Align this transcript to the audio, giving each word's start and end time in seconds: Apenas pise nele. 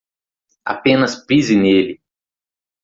Apenas 0.65 1.13
pise 1.27 1.55
nele. 1.55 2.01